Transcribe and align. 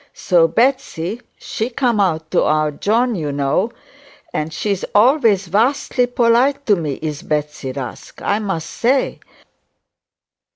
So 0.15 0.47
Betsey, 0.47 1.21
she 1.37 1.69
come 1.69 1.99
out 1.99 2.31
to 2.31 2.41
our 2.43 2.71
John, 2.71 3.13
you 3.13 3.31
know, 3.31 3.71
and 4.33 4.51
she's 4.51 4.83
always 4.95 5.45
vastly 5.45 6.07
polite 6.07 6.65
to 6.65 6.75
me, 6.75 6.93
is 7.03 7.21
Betsey 7.21 7.71
Rusk, 7.71 8.19
I 8.19 8.39
must 8.39 8.67
say. 8.67 9.19